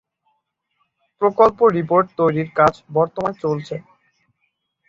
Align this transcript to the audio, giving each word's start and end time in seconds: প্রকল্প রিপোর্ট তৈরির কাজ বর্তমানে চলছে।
প্রকল্প 1.21 1.59
রিপোর্ট 1.77 2.07
তৈরির 2.19 2.49
কাজ 2.59 2.73
বর্তমানে 2.95 3.35
চলছে। 3.43 3.75